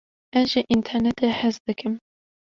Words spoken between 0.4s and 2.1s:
ji înternetê hez dikim.